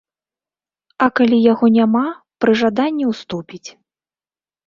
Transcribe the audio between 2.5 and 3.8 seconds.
жаданні ўступіць.